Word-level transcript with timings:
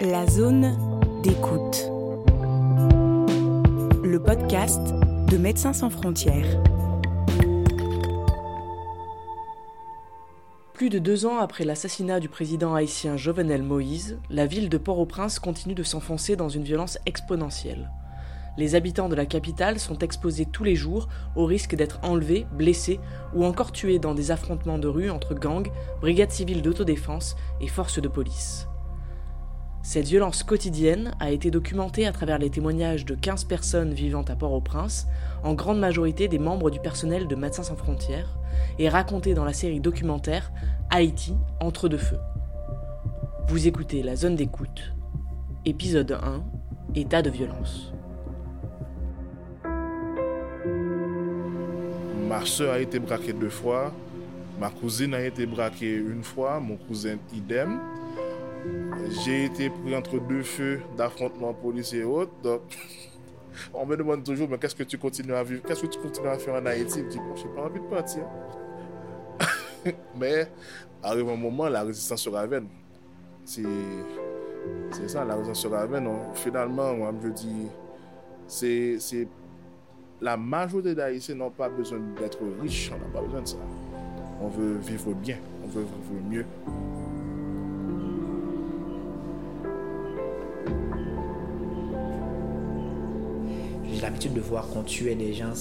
La 0.00 0.26
zone 0.26 0.76
d'écoute. 1.22 1.90
Le 4.04 4.18
podcast 4.22 4.82
de 5.30 5.38
Médecins 5.38 5.72
sans 5.72 5.88
frontières. 5.88 6.62
Plus 10.74 10.90
de 10.90 10.98
deux 10.98 11.24
ans 11.24 11.38
après 11.38 11.64
l'assassinat 11.64 12.20
du 12.20 12.28
président 12.28 12.74
haïtien 12.74 13.16
Jovenel 13.16 13.62
Moïse, 13.62 14.18
la 14.28 14.44
ville 14.44 14.68
de 14.68 14.76
Port-au-Prince 14.76 15.38
continue 15.38 15.74
de 15.74 15.82
s'enfoncer 15.82 16.36
dans 16.36 16.50
une 16.50 16.64
violence 16.64 16.98
exponentielle. 17.06 17.90
Les 18.58 18.74
habitants 18.74 19.08
de 19.08 19.14
la 19.14 19.24
capitale 19.24 19.78
sont 19.78 20.00
exposés 20.00 20.44
tous 20.44 20.64
les 20.64 20.76
jours 20.76 21.08
au 21.36 21.46
risque 21.46 21.74
d'être 21.74 22.00
enlevés, 22.02 22.46
blessés 22.52 23.00
ou 23.34 23.46
encore 23.46 23.72
tués 23.72 23.98
dans 23.98 24.14
des 24.14 24.30
affrontements 24.30 24.78
de 24.78 24.88
rue 24.88 25.08
entre 25.08 25.32
gangs, 25.32 25.70
brigades 26.02 26.32
civiles 26.32 26.60
d'autodéfense 26.60 27.34
et 27.62 27.68
forces 27.68 27.98
de 27.98 28.08
police. 28.08 28.68
Cette 29.86 30.08
violence 30.08 30.42
quotidienne 30.42 31.12
a 31.20 31.30
été 31.30 31.52
documentée 31.52 32.08
à 32.08 32.12
travers 32.12 32.38
les 32.38 32.50
témoignages 32.50 33.04
de 33.04 33.14
15 33.14 33.44
personnes 33.44 33.94
vivant 33.94 34.24
à 34.24 34.34
Port-au-Prince, 34.34 35.06
en 35.44 35.54
grande 35.54 35.78
majorité 35.78 36.26
des 36.26 36.40
membres 36.40 36.72
du 36.72 36.80
personnel 36.80 37.28
de 37.28 37.36
Médecins 37.36 37.62
sans 37.62 37.76
frontières, 37.76 38.36
et 38.80 38.88
racontée 38.88 39.32
dans 39.32 39.44
la 39.44 39.52
série 39.52 39.78
documentaire 39.78 40.50
Haïti 40.90 41.36
entre 41.60 41.88
deux 41.88 41.98
feux. 41.98 42.18
Vous 43.46 43.68
écoutez 43.68 44.02
La 44.02 44.16
zone 44.16 44.34
d'écoute, 44.34 44.92
épisode 45.64 46.18
1, 46.20 46.42
État 46.96 47.22
de 47.22 47.30
violence. 47.30 47.92
Ma 52.28 52.44
soeur 52.44 52.72
a 52.72 52.80
été 52.80 52.98
braquée 52.98 53.32
deux 53.32 53.50
fois. 53.50 53.92
Ma 54.58 54.70
cousine 54.70 55.14
a 55.14 55.20
été 55.20 55.46
braquée 55.46 55.94
une 55.94 56.24
fois. 56.24 56.58
Mon 56.58 56.74
cousin 56.74 57.18
idem. 57.32 57.78
J'ai 59.24 59.44
été 59.44 59.70
pris 59.70 59.96
entre 59.96 60.18
deux 60.18 60.42
feux 60.42 60.80
d'affrontement 60.96 61.54
policier 61.54 62.00
et 62.00 62.04
autres. 62.04 62.32
Donc, 62.42 62.62
on 63.74 63.86
me 63.86 63.96
demande 63.96 64.24
toujours, 64.24 64.48
mais 64.48 64.58
qu'est-ce 64.58 64.74
que 64.74 64.82
tu 64.82 64.98
continues 64.98 65.34
à 65.34 65.42
vivre? 65.42 65.62
Qu'est-ce 65.66 65.82
que 65.82 65.86
tu 65.86 65.98
continues 65.98 66.28
à 66.28 66.38
faire 66.38 66.54
en 66.54 66.66
Haïti? 66.66 67.00
Je 67.00 67.08
dis, 67.08 67.18
bon, 67.18 67.36
j'ai 67.36 67.48
pas 67.48 67.62
envie 67.62 67.80
de 67.80 67.86
partir. 67.86 68.24
mais, 70.18 70.48
arrive 71.02 71.28
un 71.28 71.36
moment, 71.36 71.68
la 71.68 71.82
résistance 71.82 72.22
se 72.22 72.30
ravenne. 72.30 72.68
C'est, 73.44 73.62
ça, 75.06 75.24
la 75.24 75.34
résistance 75.34 75.62
se 75.62 75.68
ravenne. 75.68 76.08
finalement, 76.34 76.94
moi, 76.94 77.12
je 77.22 77.28
dis, 77.28 77.66
c'est 78.48 79.28
la 80.20 80.36
majorité 80.36 80.94
d'Haïtiens 80.94 81.34
n'ont 81.34 81.50
pas 81.50 81.68
besoin 81.68 81.98
d'être 82.18 82.38
riches, 82.60 82.90
on 82.94 82.98
n'a 82.98 83.12
pas 83.12 83.20
besoin 83.20 83.42
de 83.42 83.48
ça. 83.48 83.56
On 84.40 84.48
veut 84.48 84.76
vivre 84.78 85.12
bien, 85.14 85.38
on 85.64 85.68
veut 85.68 85.82
vivre 85.82 86.22
mieux. 86.28 86.46
J'ai 93.96 94.02
l'habitude 94.02 94.34
de 94.34 94.42
voir 94.42 94.68
qu'on 94.68 94.82
tuait 94.82 95.14
des 95.14 95.32
gens, 95.32 95.54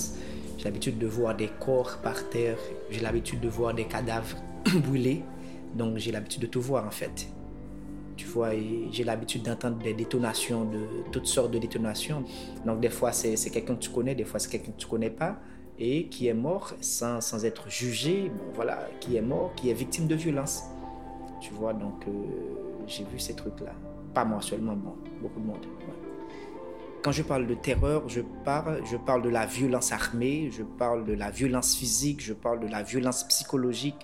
j'ai 0.57 0.65
l'habitude 0.65 0.97
de 0.97 1.07
voir 1.07 1.37
des 1.37 1.47
corps 1.47 1.99
par 2.03 2.29
terre, 2.29 2.57
j'ai 2.91 2.99
l'habitude 2.99 3.39
de 3.39 3.47
voir 3.47 3.73
des 3.73 3.85
cadavres 3.85 4.35
brûlés, 4.85 5.23
donc 5.73 5.99
j'ai 5.99 6.11
l'habitude 6.11 6.41
de 6.41 6.47
tout 6.47 6.59
voir 6.59 6.85
en 6.85 6.91
fait. 6.91 7.29
Tu 8.17 8.27
vois, 8.27 8.49
j'ai 8.91 9.05
l'habitude 9.05 9.43
d'entendre 9.43 9.77
des 9.77 9.93
détonations, 9.93 10.65
de 10.65 10.85
toutes 11.13 11.27
sortes 11.27 11.51
de 11.51 11.59
détonations. 11.59 12.25
Donc, 12.65 12.81
des 12.81 12.89
fois, 12.89 13.13
c'est 13.13 13.37
quelqu'un 13.49 13.75
que 13.75 13.83
tu 13.83 13.89
connais, 13.89 14.15
des 14.15 14.25
fois, 14.25 14.37
c'est 14.37 14.49
quelqu'un 14.49 14.73
que 14.73 14.81
tu 14.81 14.87
connais 14.87 15.09
pas, 15.09 15.37
et 15.79 16.07
qui 16.07 16.27
est 16.27 16.33
mort 16.33 16.73
sans, 16.81 17.21
sans 17.21 17.45
être 17.45 17.69
jugé, 17.69 18.31
voilà, 18.53 18.89
qui 18.99 19.15
est 19.15 19.21
mort, 19.21 19.53
qui 19.55 19.69
est 19.69 19.73
victime 19.73 20.07
de 20.07 20.15
violence. 20.15 20.63
Tu 21.39 21.53
vois, 21.53 21.73
donc, 21.73 22.05
euh, 22.05 22.11
j'ai 22.85 23.05
vu 23.05 23.17
ces 23.17 23.33
trucs-là. 23.33 23.71
Pas 24.13 24.25
moi 24.25 24.41
seulement, 24.41 24.75
beaucoup 25.21 25.39
de 25.39 25.45
monde. 25.45 25.65
Quand 27.05 27.11
je 27.11 27.21
parle 27.21 27.45
de 27.45 27.53
terreur, 27.53 28.09
je 28.09 28.21
parle, 28.43 28.81
de 29.21 29.29
la 29.29 29.45
violence 29.45 29.91
armée, 29.91 30.49
je 30.51 30.63
parle 30.63 31.05
de 31.05 31.13
la 31.13 31.29
violence 31.29 31.75
physique, 31.75 32.19
je 32.19 32.33
parle 32.33 32.59
de 32.59 32.67
la 32.67 32.81
violence 32.81 33.25
psychologique, 33.25 34.03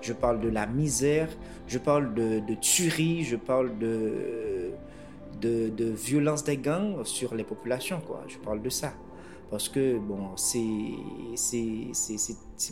je 0.00 0.12
parle 0.12 0.40
de 0.40 0.48
la 0.48 0.66
misère, 0.66 1.28
je 1.68 1.78
parle 1.78 2.14
de, 2.14 2.40
de 2.40 2.54
tuerie, 2.54 3.22
je 3.22 3.36
parle 3.36 3.78
de, 3.78 4.72
violence 5.94 6.42
des 6.42 6.56
gangs 6.56 7.04
sur 7.04 7.36
les 7.36 7.44
populations. 7.44 8.00
Quoi. 8.00 8.24
Je 8.26 8.38
parle 8.38 8.60
de 8.60 8.70
ça. 8.70 8.92
Parce 9.48 9.68
que 9.68 9.96
bon, 9.98 10.36
c'est 10.36 10.66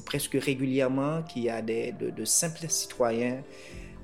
presque 0.04 0.34
régulièrement 0.34 1.22
qu'il 1.22 1.44
y 1.44 1.48
a 1.48 1.62
des, 1.62 1.92
de, 1.92 2.10
de, 2.10 2.24
simples 2.24 2.68
citoyens 2.68 3.40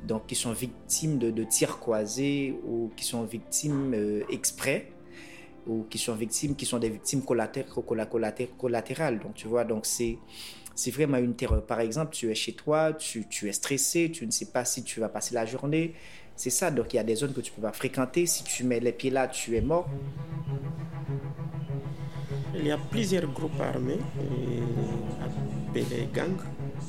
donc, 0.04 0.28
qui 0.28 0.36
sont 0.36 0.52
victimes 0.52 1.18
de, 1.18 1.32
de 1.32 1.42
tirs 1.42 1.80
croisés 1.80 2.56
ou 2.64 2.92
qui 2.96 3.04
sont 3.04 3.24
victimes 3.24 3.94
euh, 3.94 4.22
exprès 4.30 4.92
ou 5.66 5.86
qui 5.90 5.98
sont 5.98 6.14
victimes, 6.14 6.54
qui 6.54 6.66
sont 6.66 6.78
des 6.78 6.90
victimes 6.90 7.22
collatérales. 7.22 9.18
Donc, 9.18 9.34
tu 9.34 9.48
vois, 9.48 9.64
donc 9.64 9.86
c'est, 9.86 10.18
c'est 10.74 10.90
vraiment 10.90 11.18
une 11.18 11.34
terreur. 11.34 11.64
Par 11.64 11.80
exemple, 11.80 12.14
tu 12.14 12.30
es 12.30 12.34
chez 12.34 12.52
toi, 12.52 12.92
tu, 12.92 13.26
tu, 13.28 13.48
es 13.48 13.52
stressé, 13.52 14.10
tu 14.10 14.26
ne 14.26 14.30
sais 14.30 14.46
pas 14.46 14.64
si 14.64 14.82
tu 14.82 15.00
vas 15.00 15.08
passer 15.08 15.34
la 15.34 15.46
journée. 15.46 15.94
C'est 16.36 16.50
ça, 16.50 16.70
donc 16.70 16.92
il 16.92 16.96
y 16.96 16.98
a 16.98 17.04
des 17.04 17.14
zones 17.16 17.32
que 17.32 17.40
tu 17.40 17.50
peux 17.52 17.62
pas 17.62 17.72
fréquenter. 17.72 18.26
Si 18.26 18.44
tu 18.44 18.64
mets 18.64 18.80
les 18.80 18.92
pieds 18.92 19.10
là, 19.10 19.26
tu 19.26 19.56
es 19.56 19.60
mort. 19.60 19.88
Il 22.54 22.66
y 22.66 22.70
a 22.70 22.78
plusieurs 22.78 23.26
groupes 23.32 23.60
armés 23.60 23.98
appelés 25.22 26.08
gangs 26.12 26.36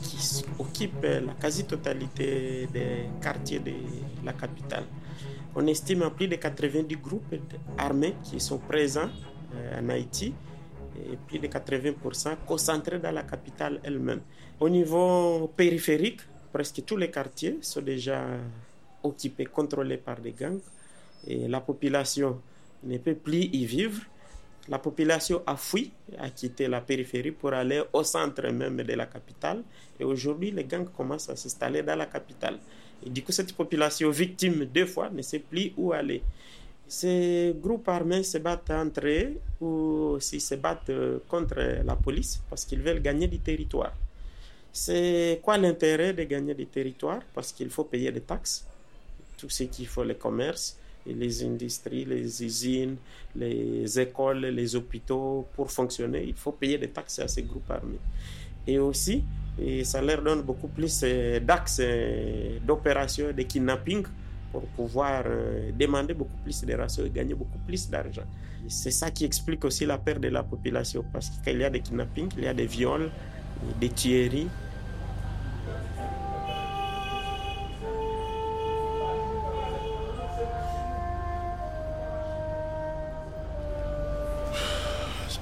qui 0.02 0.44
occupent 0.60 1.04
la 1.04 1.34
quasi-totalité 1.40 2.68
des 2.72 3.10
quartiers 3.22 3.60
de 3.60 3.74
la 4.24 4.34
capitale. 4.34 4.86
On 5.59 5.66
estime 5.66 6.03
à 6.03 6.12
plus 6.12 6.28
de 6.28 6.35
90 6.35 6.97
groupes 6.97 7.34
armés 7.79 8.13
qui 8.22 8.40
sont 8.40 8.59
présents 8.59 9.09
euh, 9.56 9.81
en 9.81 9.90
Haïti 9.90 10.31
et 10.95 11.18
plus 11.28 11.40
de 11.40 11.47
80% 11.47 12.35
concentrés 12.45 13.00
dans 13.00 13.09
la 13.12 13.23
capitale 13.23 13.79
elle-même. 13.84 14.22
Au 14.59 14.69
niveau 14.69 15.47
périphérique, 15.56 16.22
presque 16.53 16.85
tous 16.85 16.95
les 16.95 17.09
quartiers 17.09 17.57
sont 17.62 17.81
déjà 17.81 18.23
occupés, 19.01 19.45
contrôlés 19.45 19.97
par 19.97 20.19
des 20.19 20.34
gangs 20.34 20.59
et 21.25 21.47
la 21.47 21.59
population 21.59 22.39
ne 22.84 23.00
peut 23.00 23.16
plus 23.16 23.45
y 23.51 23.66
vivre. 23.66 24.01
La 24.69 24.78
population 24.78 25.41
a 25.47 25.56
fui, 25.56 25.91
a 26.19 26.29
quitté 26.29 26.68
la 26.68 26.81
périphérie 26.81 27.31
pour 27.31 27.53
aller 27.53 27.81
au 27.94 28.03
centre 28.03 28.47
même 28.51 28.78
de 28.84 28.94
la 28.94 29.07
capitale. 29.07 29.63
Et 30.00 30.03
aujourd'hui, 30.03 30.51
les 30.51 30.66
gangs 30.66 30.89
commencent 30.95 31.29
à 31.29 31.35
s'installer 31.35 31.81
dans 31.81 31.95
la 31.95 32.06
capitale. 32.06 32.59
Du 33.06 33.24
coup, 33.24 33.31
cette 33.31 33.53
population 33.53 34.09
victime 34.09 34.66
deux 34.66 34.85
fois 34.85 35.09
ne 35.09 35.22
sait 35.22 35.40
plus 35.40 35.74
où 35.78 35.94
aller. 35.94 36.22
Ces 36.88 37.53
groupes 37.62 37.88
armés 37.90 38.24
se 38.24 38.38
battent 38.38 38.72
entre 38.72 39.06
eux 39.06 39.34
ou 39.59 40.18
s'ils 40.19 40.41
se 40.41 40.56
battent 40.56 40.90
euh, 40.90 41.19
contre 41.28 41.57
la 41.59 41.96
police 41.96 42.41
parce 42.50 42.63
qu'ils 42.63 42.81
veulent 42.81 43.02
gagner 43.02 43.28
du 43.28 43.40
territoire. 43.40 43.94
C'est 44.72 45.40
quoi 45.44 45.57
l'intérêt 45.57 46.13
de 46.13 46.24
gagner 46.24 46.53
du 46.53 46.66
territoire? 46.68 47.22
Parce 47.34 47.52
qu'il 47.52 47.69
faut 47.69 47.84
payer 47.84 48.12
des 48.12 48.22
taxes, 48.22 48.66
tout 49.38 49.50
ce 49.50 49.63
qu'il 49.63 49.88
faut, 49.88 50.03
les 50.03 50.16
commerces, 50.16 50.78
les 51.06 51.44
industries, 51.44 52.06
les 52.06 52.44
usines, 52.44 52.97
les 53.36 54.00
écoles, 54.00 54.46
les 54.46 54.75
hôpitaux, 54.75 55.47
pour 55.56 55.72
fonctionner, 55.72 56.24
il 56.25 56.36
faut 56.36 56.52
payer 56.52 56.78
des 56.78 56.90
taxes 56.90 57.19
à 57.19 57.28
ces 57.28 57.44
groupes 57.44 57.69
armés. 57.69 58.00
Et 58.66 58.80
aussi, 58.80 59.24
et 59.59 59.84
ça 59.84 60.01
leur 60.01 60.22
donne 60.22 60.41
beaucoup 60.41 60.68
plus 60.68 61.01
euh, 61.03 61.40
d'axes 61.40 61.81
euh, 61.81 62.59
d'opération 62.66 63.31
de 63.35 63.41
kidnapping 63.44 64.06
pour 64.51 64.62
pouvoir 64.68 65.23
euh, 65.25 65.72
demander 65.78 66.13
beaucoup 66.13 66.38
plus 66.44 66.63
de 66.63 66.73
ratios 66.73 67.07
et 67.07 67.09
gagner 67.09 67.34
beaucoup 67.34 67.57
plus 67.66 67.90
d'argent. 67.90 68.23
C'est 68.68 68.91
ça 68.91 69.12
qui 69.12 69.25
explique 69.25 69.63
aussi 69.66 69.85
la 69.85 69.97
perte 69.97 70.19
de 70.19 70.28
la 70.29 70.44
population 70.44 71.03
parce 71.12 71.29
qu'il 71.44 71.57
y 71.57 71.63
a 71.63 71.69
des 71.69 71.79
kidnappings, 71.79 72.29
il 72.38 72.44
y 72.44 72.47
a 72.47 72.53
des 72.53 72.66
viols, 72.66 73.09
des 73.79 73.90
tueries. 73.90 74.47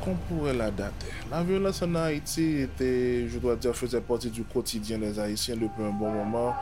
Qu'on 0.06 0.14
pourrait 0.14 0.54
la 0.54 0.70
dater 0.70 1.08
La 1.32 1.44
violence 1.44 1.82
en 1.82 1.96
Haïti 1.96 2.62
était, 2.62 3.28
je 3.28 3.40
dois 3.40 3.56
dire, 3.56 3.76
faisait 3.76 4.00
partie 4.02 4.30
du 4.30 4.44
quotidien 4.44 5.00
des 5.00 5.20
Haïtiens 5.20 5.56
depuis 5.56 5.84
un 5.84 5.90
bon 5.90 6.12
moment. 6.12 6.54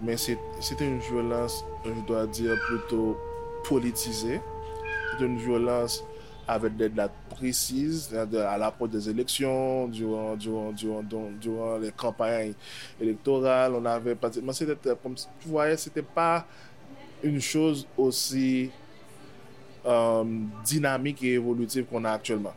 Mais 0.00 0.16
c'était 0.16 0.86
une 0.86 0.98
violence, 0.98 1.64
je 1.84 2.06
dois 2.06 2.26
dire, 2.26 2.56
plutôt 2.66 3.16
politisée. 3.68 4.40
C'était 5.12 5.26
une 5.26 5.38
violence 5.38 6.02
avec 6.48 6.76
des 6.76 6.88
dates 6.88 7.12
précises, 7.30 8.12
à 8.14 8.58
l'approche 8.58 8.90
des 8.90 9.08
élections, 9.08 9.86
durant, 9.88 10.36
les 11.80 11.92
campagnes 11.92 12.54
électorales. 13.00 13.74
On 13.74 13.84
avait 13.84 14.14
pratiquement, 14.14 14.52
tu 14.52 14.66
voyais, 15.46 15.76
c'était 15.76 16.02
pas 16.02 16.46
une 17.22 17.40
chose 17.40 17.86
aussi 17.96 18.70
euh, 19.86 20.24
dynamique 20.64 21.22
et 21.22 21.34
évolutive 21.34 21.84
qu'on 21.86 22.04
a 22.04 22.12
actuellement. 22.12 22.54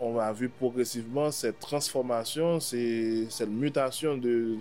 On 0.00 0.18
a 0.18 0.32
vu 0.32 0.48
progressivement 0.48 1.30
cette 1.30 1.60
transformation, 1.60 2.58
cette 2.60 3.48
mutation 3.48 4.16
de, 4.16 4.58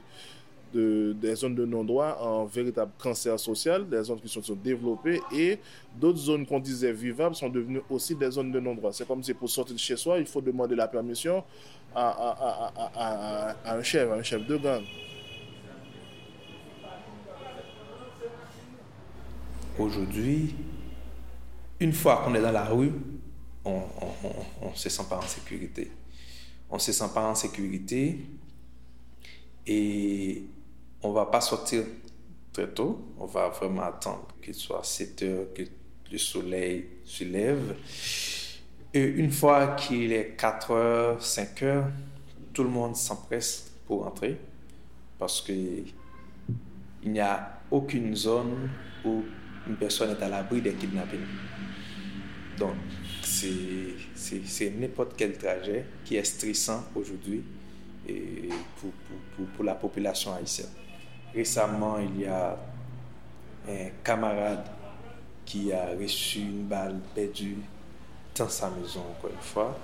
des 0.74 1.36
zones 1.36 1.56
de 1.56 1.66
non-droit 1.66 2.18
en 2.22 2.46
véritable 2.46 2.92
cancer 2.98 3.40
social, 3.40 3.90
des 3.90 4.04
zones 4.04 4.20
qui 4.20 4.30
sont, 4.30 4.42
développées 4.64 5.20
et 5.36 5.58
d'autres 6.00 6.20
zones 6.20 6.46
qu'on 6.46 6.60
disait 6.60 6.94
vivables 6.94 7.36
sont 7.36 7.50
devenues 7.50 7.82
aussi 7.90 8.16
des 8.16 8.30
zones 8.30 8.52
de 8.52 8.60
non-droit. 8.60 8.94
C'est 8.94 9.08
comme 9.08 9.24
si 9.24 9.34
pour 9.34 9.50
sortir 9.50 9.76
de 9.76 9.80
chez 9.80 9.98
soi, 9.98 10.20
il 10.20 10.26
faut 10.28 10.42
demander 10.42 10.76
la 10.76 10.88
permission 10.88 11.44
à, 11.96 13.56
un 13.66 13.84
chef, 13.84 14.10
à 14.12 14.16
un 14.16 14.24
chef 14.24 14.46
de 14.46 14.58
gang. 14.58 14.84
Aujourd'hui, 19.80 20.54
une 21.82 21.94
fois 21.94 22.22
qu'on 22.24 22.34
est 22.36 22.42
dans 22.42 22.52
la 22.52 22.66
rue, 22.66 22.94
on 23.66 23.82
ne 24.62 24.76
se 24.76 24.88
sent 24.88 25.04
pas 25.10 25.18
en 25.18 25.28
sécurité. 25.28 25.92
On 26.70 26.76
ne 26.76 26.80
se 26.80 26.94
sent 26.94 27.10
pas 27.14 27.28
en 27.28 27.36
sécurité 27.36 28.20
et 29.66 30.44
on 31.02 31.12
va 31.12 31.26
pas 31.26 31.42
sortir 31.42 31.84
très 32.54 32.70
tôt. 32.70 33.04
On 33.20 33.26
va 33.26 33.50
vraiment 33.50 33.82
attendre 33.82 34.28
qu'il 34.42 34.54
soit 34.54 34.84
7 34.84 35.24
heures, 35.24 35.54
que 35.54 35.64
le 36.12 36.18
soleil 36.18 36.86
se 37.04 37.24
lève. 37.24 37.76
Et 38.94 39.04
une 39.04 39.32
fois 39.32 39.76
qu'il 39.76 40.14
est 40.14 40.36
4 40.38 40.72
heures, 40.72 41.24
5 41.24 41.64
heures, 41.64 41.88
tout 42.54 42.64
le 42.64 42.70
monde 42.70 42.96
s'empresse 42.96 43.72
pour 43.88 44.06
entrer 44.06 44.38
parce 45.18 45.42
qu'il 45.42 45.94
n'y 47.04 47.20
a 47.20 47.60
aucune 47.72 48.16
zone 48.16 48.70
où 49.04 49.24
une 49.68 49.76
personne 49.76 50.12
est 50.12 50.24
à 50.24 50.30
l'abri 50.30 50.62
des 50.62 50.74
kidnappings. 50.74 51.20
Donc, 52.58 52.76
c'est 53.24 54.70
n'importe 54.78 55.14
quel 55.18 55.38
trajet 55.38 55.86
qui 56.06 56.16
est 56.16 56.24
stressant 56.24 56.84
aujourd'hui 56.96 57.44
pour, 58.80 58.92
pour, 59.56 59.64
la 59.64 59.76
population 59.76 60.34
haïtienne. 60.34 60.70
Récemment, 61.34 61.98
il 62.00 62.22
y 62.22 62.26
a 62.26 62.58
un 63.68 63.90
camarade 64.04 64.66
qui 65.46 65.72
a 65.72 65.88
reçu 66.00 66.40
une 66.40 66.64
balle 66.68 67.00
perdue 67.16 67.58
dans 68.38 68.50
sa 68.50 68.70
maison, 68.70 69.02
encore 69.02 69.32
une 69.32 69.42
fois. 69.42 69.78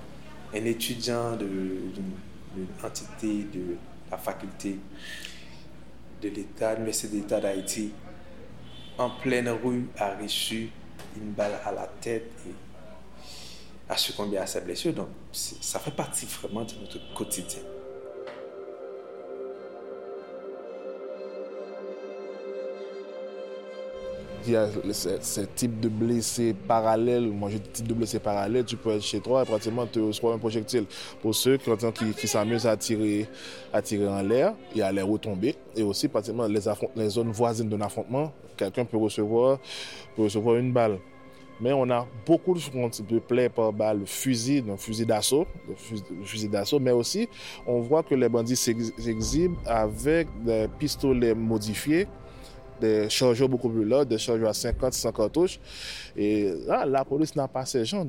Un 0.54 0.66
étudiant 0.66 1.36
d'une 1.36 2.68
entité 2.84 3.46
de 3.54 3.76
la 4.10 4.18
faculté 4.18 4.78
de 6.22 6.30
l'État, 6.30 6.74
l'Université 6.74 7.18
d'État 7.18 7.40
d'Haïti, 7.40 7.92
en 8.98 9.10
pleine 9.10 9.50
rue, 9.50 9.88
a 9.98 10.16
reçu 10.16 10.70
une 11.16 11.32
balle 11.32 11.60
à 11.66 11.72
la 11.72 11.88
tête 12.02 12.32
et 12.48 12.54
a 13.90 13.98
succombé 13.98 14.38
à 14.38 14.46
sa 14.46 14.60
blessure. 14.62 14.94
Donc, 14.94 15.10
ça 15.32 15.80
fait 15.80 15.92
partie 15.92 16.26
vraiment 16.26 16.64
de 16.64 16.74
notre 16.82 17.14
quotidien. 17.14 17.62
Il 24.48 24.54
y 24.54 24.56
a 24.56 24.68
ce, 24.92 25.42
type 25.42 25.80
de 25.80 25.90
blessés 25.90 26.56
parallèles. 26.68 27.28
Moi, 27.28 27.50
j'ai 27.50 27.60
des 27.60 27.70
types 27.70 27.88
de 27.88 27.94
blessés 27.94 28.20
parallèles. 28.20 28.66
Tu 28.66 28.78
peux 28.78 28.92
être 28.92 29.04
chez 29.04 29.20
toi 29.20 29.44
et 29.44 29.46
pratiquement 29.46 29.86
te 29.86 30.00
reçois 30.00 30.34
un 30.34 30.38
projectile. 30.38 30.86
Pour 31.22 31.36
ceux 31.36 31.58
qui, 31.58 32.14
qui 32.18 32.28
s'amusent 32.28 32.66
à 32.66 32.78
tirer, 32.78 33.28
à 33.74 33.82
tirer 33.82 34.08
en 34.08 34.22
l'air 34.22 34.54
et 34.76 34.82
à 34.82 34.92
les 34.92 35.02
retomber. 35.02 35.56
Et 35.76 35.84
aussi, 35.84 36.08
pratiquement, 36.08 36.48
les, 36.48 37.10
zones 37.10 37.32
voisines 37.32 37.70
d'un 37.70 37.82
affrontement, 37.82 38.32
quelqu'un 38.56 38.86
peut 38.86 38.98
recevoir, 38.98 39.60
recevoir 40.18 40.56
une 40.56 40.72
balle. 40.72 40.98
Mais 41.60 41.74
on 41.74 41.90
a 41.90 42.06
beaucoup 42.26 42.54
de, 42.54 43.04
de 43.04 43.20
plaies 43.20 43.50
par 43.50 43.74
balle, 43.74 44.02
fusil, 44.06 44.62
donc 44.62 44.78
fusil 44.78 45.08
d'assaut, 45.08 45.48
d'assaut, 46.52 46.80
mais 46.80 46.92
aussi 46.92 47.28
on 47.66 47.80
voit 47.80 48.04
que 48.04 48.14
les 48.14 48.30
bandits 48.30 48.56
s'exhibent 48.56 49.56
avec 49.66 50.28
des 50.44 50.68
pistolets 50.78 51.34
modifiés 51.34 52.06
des 52.80 53.10
chargeurs 53.10 53.50
beaucoup 53.50 53.70
plus 53.70 53.86
lourds, 53.86 54.06
des 54.06 54.18
chargeurs 54.18 54.50
à 54.50 54.54
50, 54.54 54.94
100 54.94 55.12
cartouches. 55.12 55.60
Et 56.16 56.54
là, 56.66 56.86
la 56.86 57.04
police 57.04 57.36
n'a 57.36 57.48
pas 57.48 57.66
ces 57.66 57.86
gens. 57.86 58.08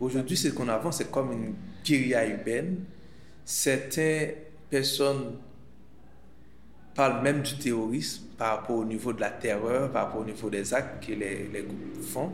Aujourd'hui, 0.00 0.36
ce 0.36 0.48
qu'on 0.48 0.68
avance, 0.68 0.98
c'est 0.98 1.10
comme 1.10 1.32
une 1.32 1.54
guérilla 1.84 2.26
urbaine. 2.26 2.84
Certaines 3.44 4.34
personnes 4.68 5.36
parlent 6.94 7.22
même 7.22 7.42
du 7.42 7.56
terrorisme 7.56 8.24
par 8.36 8.58
rapport 8.58 8.76
au 8.76 8.84
niveau 8.84 9.12
de 9.12 9.20
la 9.20 9.30
terreur, 9.30 9.90
par 9.90 10.06
rapport 10.06 10.22
au 10.22 10.24
niveau 10.24 10.50
des 10.50 10.74
actes 10.74 11.06
que 11.06 11.12
les 11.12 11.62
groupes 11.62 12.02
font. 12.02 12.30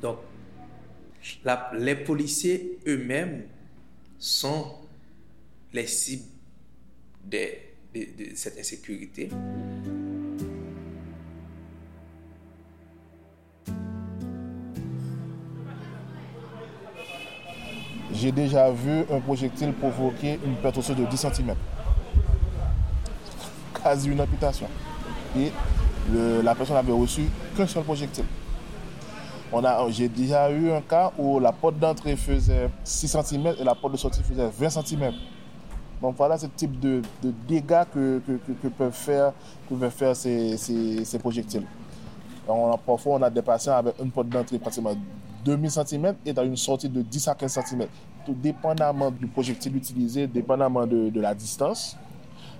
Donc, 0.00 0.18
les 1.78 1.96
policiers 1.96 2.78
eux-mêmes 2.86 3.44
sont 4.18 4.74
les 5.72 5.86
cibles 5.86 6.24
des, 7.24 7.67
de, 8.06 8.34
cette 8.34 8.58
insécurité. 8.58 9.28
J'ai 18.12 18.32
déjà 18.32 18.70
vu 18.70 19.04
un 19.12 19.20
projectile 19.20 19.72
provoquer 19.72 20.40
une 20.44 20.56
perte 20.56 20.78
osseuse 20.78 20.96
de 20.96 21.04
10 21.04 21.16
cm. 21.16 21.54
Quasi 23.80 24.08
une 24.08 24.20
amputation. 24.20 24.66
Et 25.36 25.52
la 26.42 26.54
personne 26.54 26.76
n'avait 26.76 26.92
reçu 26.92 27.22
qu'un 27.56 27.66
seul 27.66 27.84
projectile. 27.84 28.24
J'ai 29.90 30.08
déjà 30.08 30.50
eu 30.50 30.70
un 30.70 30.80
cas 30.80 31.12
où 31.16 31.38
la 31.38 31.52
porte 31.52 31.78
d'entrée 31.78 32.16
faisait 32.16 32.68
6 32.84 33.16
cm 33.22 33.54
et 33.58 33.64
la 33.64 33.74
porte 33.74 33.92
de 33.92 33.98
sortie 33.98 34.22
faisait 34.22 34.48
20 34.48 34.70
cm. 34.70 35.12
Donc 36.00 36.14
voilà 36.16 36.38
ce 36.38 36.46
type 36.46 36.78
de, 36.78 37.02
dégâts 37.48 37.84
que, 37.92 38.20
peuvent 38.76 38.92
faire, 38.92 39.32
ces, 40.14 41.18
projectiles. 41.18 41.64
on 42.46 42.72
a, 42.72 42.76
parfois, 42.78 43.16
on 43.16 43.22
a 43.22 43.30
des 43.30 43.42
patients 43.42 43.74
avec 43.74 43.94
une 44.00 44.10
porte 44.10 44.28
d'entrée 44.28 44.58
pratiquement 44.58 44.94
2000 45.44 45.70
cm 45.70 46.14
et 46.24 46.32
dans 46.32 46.44
une 46.44 46.56
sortie 46.56 46.88
de 46.88 47.02
10 47.02 47.28
à 47.28 47.34
15 47.34 47.52
cm. 47.52 47.86
Tout 48.24 48.34
dépendamment 48.34 49.10
du 49.10 49.26
projectile 49.26 49.76
utilisé, 49.76 50.26
dépendamment 50.26 50.86
de, 50.86 51.20
la 51.20 51.34
distance. 51.34 51.96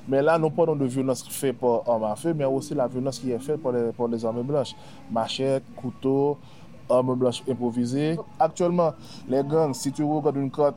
Mais 0.08 0.22
là, 0.22 0.38
nous 0.38 0.50
parlons 0.50 0.74
de 0.74 0.86
violence 0.86 1.22
faite 1.28 1.58
par 1.58 1.86
homme 1.86 2.04
à 2.04 2.16
feu, 2.16 2.32
mais 2.34 2.46
aussi 2.46 2.74
la 2.74 2.88
violence 2.88 3.18
qui 3.18 3.30
est 3.30 3.38
faite 3.38 3.62
par 3.62 3.72
les, 3.72 3.92
par 3.92 4.08
les 4.08 4.24
armes 4.24 4.42
blanches. 4.42 4.74
Machette, 5.10 5.64
couteau, 5.76 6.38
armes 6.88 7.14
blanches 7.14 7.42
improvisées. 7.48 8.16
Actuellement, 8.40 8.94
les 9.28 9.44
gangs, 9.44 9.74
si 9.74 9.92
tu 9.92 10.02
regardes 10.02 10.36
une 10.36 10.50
carte 10.50 10.76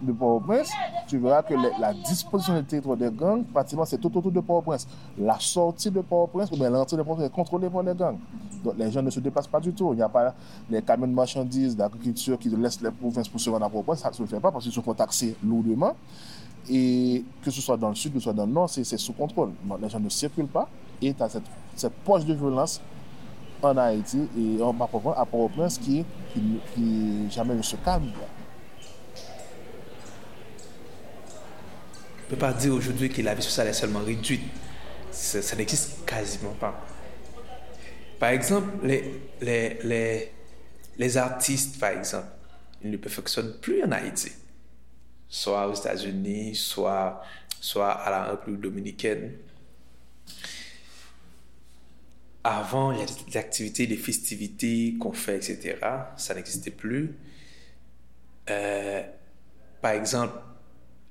de 0.00 0.12
Port-au-Prince, 0.12 0.70
tu 1.06 1.18
verras 1.18 1.42
que 1.42 1.54
la 1.54 1.92
disposition 1.94 2.54
du 2.56 2.64
territoire 2.64 2.96
des 2.96 3.10
gangs, 3.10 3.44
pratiquement, 3.44 3.84
c'est 3.84 3.98
tout 3.98 4.16
autour 4.16 4.30
de 4.30 4.40
Port-au-Prince. 4.40 4.86
La 5.18 5.38
sortie 5.38 5.90
de 5.90 6.00
Port-au-Prince, 6.00 6.50
ou 6.52 6.56
bien 6.56 6.70
l'entrée 6.70 6.96
de 6.96 7.02
Port-au-Prince 7.02 7.28
est 7.28 7.34
contrôlée 7.34 7.68
par 7.68 7.82
les 7.82 7.94
gangs. 7.94 8.18
Donc 8.64 8.74
les 8.78 8.90
gens 8.90 9.02
ne 9.02 9.10
se 9.10 9.20
déplacent 9.20 9.46
pas 9.48 9.60
du 9.60 9.72
tout. 9.72 9.92
Il 9.92 9.96
n'y 9.96 10.02
a 10.02 10.08
pas 10.08 10.34
les 10.70 10.82
camions 10.82 11.06
de 11.06 11.12
marchandises, 11.12 11.76
d'agriculture 11.76 12.38
qui 12.38 12.48
laissent 12.50 12.80
les 12.80 12.90
provinces 12.90 13.28
pour 13.28 13.40
se 13.40 13.50
rendre 13.50 13.64
à 13.66 13.68
Port-au-Prince. 13.68 14.00
Ça 14.00 14.10
ne 14.10 14.14
se 14.14 14.24
fait 14.24 14.40
pas 14.40 14.50
parce 14.50 14.64
qu'ils 14.64 14.72
sont 14.72 14.82
taxés 14.94 15.36
lourdement. 15.44 15.92
Et 16.70 17.24
que 17.42 17.50
ce 17.50 17.60
soit 17.60 17.76
dans 17.76 17.88
le 17.88 17.94
sud, 17.94 18.12
que 18.12 18.18
ce 18.18 18.24
soit 18.24 18.32
dans 18.32 18.46
le 18.46 18.52
nord, 18.52 18.68
c'est 18.68 18.84
sous 18.84 19.12
contrôle. 19.12 19.50
les 19.80 19.88
gens 19.88 20.00
ne 20.00 20.08
circulent 20.08 20.46
pas. 20.46 20.68
Et 21.00 21.14
tu 21.14 21.22
as 21.22 21.28
cette, 21.28 21.92
poche 22.04 22.24
de 22.24 22.34
violence 22.34 22.80
en 23.62 23.76
Haïti 23.76 24.28
et 24.36 24.62
en 24.62 24.70
à 24.70 25.26
Port-au-Prince 25.26 25.78
qui 25.78 26.04
jamais 27.30 27.54
ne 27.54 27.62
se 27.62 27.76
calme. 27.76 28.10
Ne 32.28 32.34
peut 32.34 32.40
pas 32.40 32.52
dire 32.52 32.74
aujourd'hui 32.74 33.08
que 33.08 33.22
la 33.22 33.34
vie 33.34 33.42
sociale 33.42 33.68
est 33.68 33.72
seulement 33.72 34.00
réduite. 34.00 34.42
Ça, 35.10 35.56
n'existe 35.56 36.04
quasiment 36.04 36.52
pas. 36.52 36.78
Par 38.18 38.28
exemple, 38.30 38.86
les, 38.86 39.20
les, 39.40 39.78
les, 39.82 40.32
les, 40.98 41.16
artistes, 41.16 41.80
par 41.80 41.90
exemple, 41.90 42.28
ils 42.82 42.90
ne 42.90 42.98
perfectionnent 42.98 43.54
plus 43.60 43.82
en 43.82 43.92
Haïti. 43.92 44.30
Soit 45.26 45.68
aux 45.68 45.74
États-Unis, 45.74 46.54
soit, 46.54 47.22
soit 47.60 47.92
à 47.92 48.10
la 48.10 48.24
République 48.24 48.60
dominicaine. 48.60 49.32
Avant, 52.44 52.92
il 52.92 52.98
y 52.98 53.02
a 53.02 53.06
des 53.06 53.36
activités, 53.38 53.86
des 53.86 53.96
festivités 53.96 54.96
qu'on 55.00 55.12
fait, 55.12 55.36
etc. 55.36 55.78
Ça 56.16 56.34
n'existait 56.34 56.70
plus. 56.70 57.14
Euh, 58.50 59.02
par 59.80 59.92
exemple, 59.92 60.34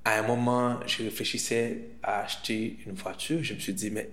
à 0.07 0.19
un 0.19 0.21
moment, 0.21 0.79
je 0.87 1.03
réfléchissais 1.03 1.89
à 2.01 2.21
acheter 2.21 2.77
une 2.85 2.93
voiture. 2.93 3.43
Je 3.43 3.53
me 3.53 3.59
suis 3.59 3.73
dit, 3.73 3.91
mais 3.91 4.09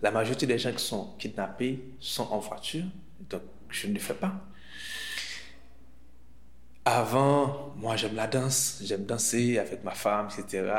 la 0.00 0.12
majorité 0.12 0.46
des 0.46 0.58
gens 0.60 0.72
qui 0.72 0.84
sont 0.84 1.12
kidnappés 1.18 1.82
sont 1.98 2.28
en 2.30 2.38
voiture, 2.38 2.84
donc 3.28 3.42
je 3.68 3.88
ne 3.88 3.94
le 3.94 3.98
fais 3.98 4.14
pas. 4.14 4.32
Avant, 6.84 7.74
moi 7.76 7.96
j'aime 7.96 8.14
la 8.14 8.28
danse, 8.28 8.80
j'aime 8.84 9.06
danser 9.06 9.58
avec 9.58 9.82
ma 9.82 9.90
femme, 9.90 10.28
etc. 10.38 10.72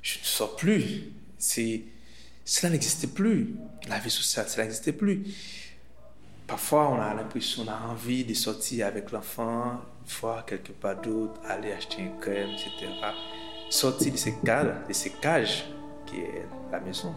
Je 0.00 0.20
ne 0.20 0.24
sors 0.24 0.54
plus. 0.54 1.10
Cela 1.36 2.70
n'existait 2.70 3.08
plus. 3.08 3.56
La 3.88 3.98
vie 3.98 4.10
sociale, 4.10 4.48
cela 4.48 4.62
n'existait 4.62 4.92
plus. 4.92 5.24
Parfois, 6.46 6.88
on 6.90 7.00
a 7.00 7.12
l'impression, 7.14 7.64
on 7.64 7.68
a 7.68 7.80
envie 7.90 8.24
de 8.24 8.34
sortir 8.34 8.86
avec 8.86 9.10
l'enfant, 9.10 9.80
voir 10.20 10.46
quelque 10.46 10.70
part 10.70 11.00
d'autre, 11.00 11.40
aller 11.44 11.72
acheter 11.72 12.02
une 12.02 12.16
crème, 12.20 12.50
etc 12.50 12.86
sortir 13.68 14.12
de 14.12 14.16
ce 14.16 14.30
cadre, 14.44 14.74
de 14.88 14.92
ce 14.92 15.08
cage 15.08 15.68
qui 16.06 16.20
est 16.20 16.46
la 16.70 16.80
maison. 16.80 17.14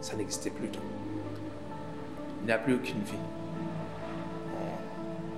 Ça 0.00 0.16
n'existait 0.16 0.50
plus. 0.50 0.68
Il 2.40 2.46
n'y 2.46 2.52
a 2.52 2.58
plus 2.58 2.74
aucune 2.74 3.02
vie. 3.02 3.12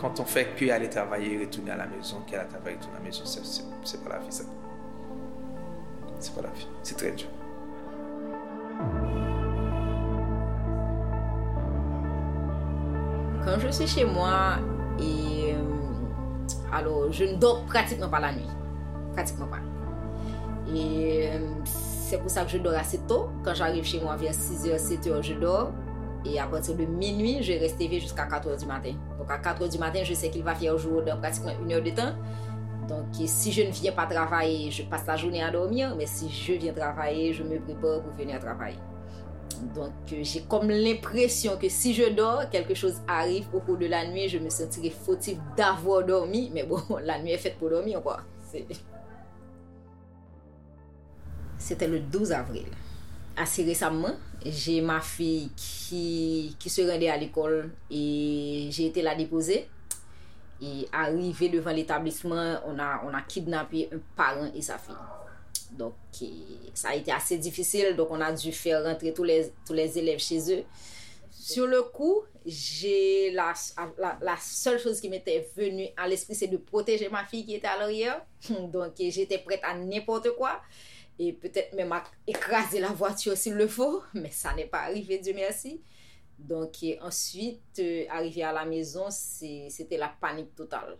quand 0.00 0.18
on 0.18 0.24
fait 0.24 0.48
que 0.56 0.68
aller 0.70 0.90
travailler, 0.90 1.38
retourner 1.38 1.70
à 1.70 1.76
la 1.76 1.86
maison, 1.86 2.22
qu'elle 2.26 2.40
a 2.40 2.44
travaillé, 2.44 2.76
retourner 2.76 2.96
à 2.96 2.98
la 2.98 3.04
maison, 3.04 3.24
c'est 3.24 4.04
pas 4.04 4.10
la 4.10 4.18
vie 4.18 4.32
ça. 4.32 4.44
C'est 6.18 6.34
pas 6.34 6.42
la 6.42 6.48
vie. 6.50 6.66
C'est 6.82 6.96
très 6.96 7.12
dur. 7.12 7.28
Quand 13.44 13.58
je 13.58 13.68
suis 13.68 13.86
chez 13.88 14.04
moi, 14.04 14.58
et, 15.00 15.54
euh, 15.54 16.72
alors 16.72 17.10
je 17.12 17.24
ne 17.24 17.34
dors 17.34 17.64
pratiquement 17.64 18.08
pas 18.08 18.20
la 18.20 18.32
nuit. 18.32 18.48
Pratiquement 19.12 19.46
pas. 19.46 19.60
Et 20.74 21.28
euh, 21.28 21.38
c'est 21.64 22.18
pour 22.18 22.30
ça 22.30 22.44
que 22.44 22.50
je 22.50 22.58
dors 22.58 22.74
assez 22.74 22.98
tôt. 23.06 23.28
Quand 23.44 23.54
j'arrive 23.54 23.84
chez 23.84 24.00
moi 24.00 24.16
vers 24.16 24.32
6h, 24.32 24.78
7h, 24.78 25.22
je 25.22 25.34
dors. 25.34 25.72
Et 26.24 26.38
à 26.38 26.46
partir 26.46 26.76
de 26.76 26.84
minuit, 26.84 27.42
je 27.42 27.52
reste 27.52 27.80
éveillé 27.80 28.00
jusqu'à 28.00 28.26
4h 28.26 28.58
du 28.58 28.66
matin. 28.66 28.94
Donc 29.18 29.30
à 29.30 29.38
4h 29.38 29.70
du 29.70 29.78
matin, 29.78 30.00
je 30.04 30.14
sais 30.14 30.30
qu'il 30.30 30.44
va 30.44 30.54
faire 30.54 30.78
jour 30.78 31.02
dans 31.02 31.18
pratiquement 31.18 31.52
une 31.62 31.72
heure 31.72 31.82
de 31.82 31.90
temps. 31.90 32.14
Donc 32.88 33.06
si 33.26 33.50
je 33.52 33.62
ne 33.62 33.70
viens 33.70 33.92
pas 33.92 34.06
travailler, 34.06 34.70
je 34.70 34.84
passe 34.84 35.06
la 35.06 35.16
journée 35.16 35.42
à 35.42 35.50
dormir. 35.50 35.94
Mais 35.96 36.06
si 36.06 36.30
je 36.30 36.52
viens 36.52 36.72
travailler, 36.72 37.32
je 37.32 37.42
me 37.42 37.58
prépare 37.58 38.02
pour 38.02 38.12
venir 38.12 38.38
travailler. 38.38 38.78
Donc, 39.74 39.92
euh, 40.12 40.16
j'ai 40.22 40.42
comme 40.42 40.68
l'impression 40.68 41.56
que 41.56 41.68
si 41.68 41.94
je 41.94 42.10
dors, 42.10 42.48
quelque 42.50 42.74
chose 42.74 43.00
arrive 43.06 43.46
au 43.54 43.60
cours 43.60 43.76
de 43.76 43.86
la 43.86 44.06
nuit, 44.06 44.28
je 44.28 44.38
me 44.38 44.50
sentirai 44.50 44.90
fautif 44.90 45.38
d'avoir 45.56 46.04
dormi. 46.04 46.50
Mais 46.52 46.64
bon, 46.64 46.80
la 47.04 47.20
nuit 47.20 47.32
est 47.32 47.38
faite 47.38 47.56
pour 47.58 47.70
dormir, 47.70 48.02
quoi. 48.02 48.18
C'était 51.62 51.86
le 51.86 52.00
12 52.00 52.32
avril. 52.32 52.66
Assez 53.36 53.62
récemment, 53.62 54.16
j'ai 54.44 54.80
ma 54.80 55.00
fille 55.00 55.48
qui, 55.56 56.56
qui 56.58 56.68
se 56.68 56.82
rendait 56.82 57.08
à 57.08 57.16
l'école 57.16 57.70
et 57.88 58.68
j'ai 58.70 58.86
été 58.86 59.00
la 59.00 59.14
déposer. 59.14 59.68
Et 60.60 60.88
arrivé 60.92 61.48
devant 61.48 61.70
l'établissement, 61.70 62.56
on 62.66 62.78
a, 62.78 63.02
on 63.04 63.14
a 63.14 63.22
kidnappé 63.22 63.88
un 63.92 63.98
parent 64.16 64.50
et 64.54 64.60
sa 64.60 64.76
fille. 64.76 64.94
Donc, 65.70 65.94
ça 66.74 66.90
a 66.90 66.94
été 66.96 67.12
assez 67.12 67.38
difficile. 67.38 67.94
Donc, 67.94 68.08
on 68.10 68.20
a 68.20 68.32
dû 68.32 68.50
faire 68.52 68.82
rentrer 68.82 69.14
tous 69.14 69.24
les, 69.24 69.52
tous 69.64 69.72
les 69.72 69.96
élèves 69.96 70.18
chez 70.18 70.52
eux. 70.52 70.64
Sur 71.30 71.68
le 71.68 71.82
coup, 71.82 72.22
j'ai 72.44 73.30
la, 73.30 73.54
la, 74.20 74.36
seule 74.40 74.80
chose 74.80 75.00
qui 75.00 75.08
m'était 75.08 75.48
venue 75.56 75.86
à 75.96 76.08
l'esprit, 76.08 76.34
c'est 76.34 76.48
de 76.48 76.56
protéger 76.56 77.08
ma 77.08 77.24
fille 77.24 77.44
qui 77.44 77.54
était 77.54 77.68
à 77.68 77.78
l'arrière. 77.78 78.20
Donc, 78.72 78.94
j'étais 78.98 79.38
prête 79.38 79.60
à 79.62 79.74
n'importe 79.76 80.30
quoi. 80.36 80.60
Et 81.18 81.32
peut-être 81.32 81.74
même 81.74 81.94
écraser 82.26 82.80
la 82.80 82.88
voiture 82.88 83.36
s'il 83.36 83.54
le 83.54 83.68
faut. 83.68 84.02
Mais 84.14 84.30
ça 84.30 84.54
n'est 84.54 84.66
pas 84.66 84.80
arrivé, 84.80 85.18
Dieu 85.18 85.32
merci. 85.34 85.80
Donc, 86.38 86.76
ensuite, 87.00 87.78
euh, 87.78 88.04
arrivé 88.10 88.42
à 88.42 88.52
la 88.52 88.64
maison, 88.64 89.06
c'était 89.10 89.96
la 89.96 90.08
panique 90.08 90.54
totale. 90.56 90.98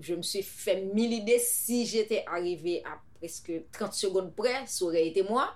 Je 0.00 0.14
me 0.14 0.22
suis 0.22 0.42
fait 0.42 0.82
mille 0.82 1.12
idées 1.12 1.38
si 1.38 1.86
j'étais 1.86 2.24
arrivé 2.26 2.82
à 2.84 3.00
presque 3.18 3.52
30 3.72 3.94
secondes 3.94 4.34
près, 4.34 4.66
ça 4.66 4.84
aurait 4.84 5.06
été 5.06 5.22
moi. 5.22 5.54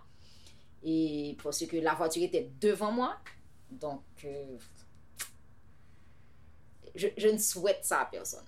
Et 0.83 1.37
parce 1.43 1.67
que 1.67 1.77
la 1.77 1.95
voiture 1.95 2.23
était 2.23 2.51
devant 2.61 2.93
moi. 2.93 3.17
Donc, 3.71 4.03
euh, 4.25 4.57
je, 6.95 7.29
ne 7.29 7.39
souhaite 7.39 7.85
ça 7.85 8.01
à 8.01 8.07
personne. 8.07 8.45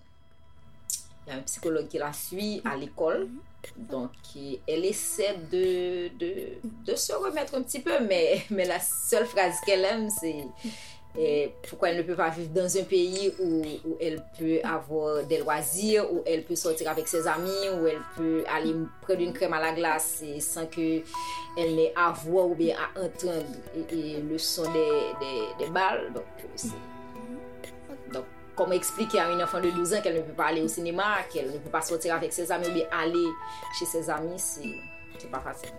Il 1.26 1.32
y 1.32 1.36
a 1.36 1.38
un 1.38 1.42
psychologue 1.42 1.88
qui 1.88 1.98
la 1.98 2.12
suit 2.12 2.62
à 2.64 2.76
l'école. 2.76 3.28
Donc, 3.76 4.10
elle 4.66 4.84
essaie 4.84 5.36
de, 5.52 6.08
de, 6.18 6.94
se 6.94 7.12
remettre 7.12 7.54
un 7.54 7.62
petit 7.62 7.80
peu, 7.80 8.00
mais, 8.00 8.42
mais 8.50 8.64
la 8.64 8.80
seule 8.80 9.26
phrase 9.26 9.56
qu'elle 9.66 9.84
aime, 9.84 10.08
c'est 10.10 10.46
pourquoi 11.68 11.90
elle 11.90 11.98
ne 11.98 12.02
peut 12.02 12.14
pas 12.14 12.30
vivre 12.30 12.50
dans 12.50 12.76
un 12.76 12.84
pays 12.84 13.32
où, 13.40 13.62
où, 13.84 13.96
elle 14.00 14.22
peut 14.38 14.60
avoir 14.62 15.24
des 15.24 15.38
loisirs, 15.38 16.10
où 16.12 16.22
elle 16.24 16.44
peut 16.44 16.54
sortir 16.54 16.88
avec 16.90 17.08
ses 17.08 17.26
amis, 17.26 17.68
où 17.80 17.86
elle 17.86 18.00
peut 18.16 18.44
aller 18.48 18.74
prendre 19.02 19.20
une 19.20 19.32
crème 19.32 19.52
à 19.52 19.60
la 19.60 19.72
glace 19.72 20.22
sans 20.38 20.66
que 20.66 21.02
elle 21.58 21.74
n'ait 21.74 21.92
à 21.96 22.12
voir 22.12 22.48
ou 22.48 22.54
bien 22.54 22.76
à 22.76 23.00
entendre 23.00 23.44
le 23.92 24.38
son 24.38 24.62
des, 24.72 25.64
des, 25.64 25.70
balles. 25.70 26.12
Donc, 26.14 26.24
comment 28.54 28.72
expliquer 28.72 29.20
à 29.20 29.30
une 29.30 29.42
enfant 29.42 29.60
de 29.60 29.70
12 29.70 29.94
ans 29.94 30.00
qu'elle 30.02 30.16
ne 30.16 30.22
peut 30.22 30.32
pas 30.32 30.46
aller 30.46 30.62
au 30.62 30.68
cinéma, 30.68 31.22
qu'elle 31.32 31.52
ne 31.52 31.58
peut 31.58 31.70
pas 31.70 31.82
sortir 31.82 32.14
avec 32.14 32.32
ses 32.32 32.50
amis 32.50 32.68
ou 32.68 32.72
bien 32.72 32.86
aller 32.92 33.26
chez 33.78 33.86
ses 33.86 34.10
amis, 34.10 34.38
c'est 35.18 35.30
pas 35.30 35.40
facile. 35.40 35.70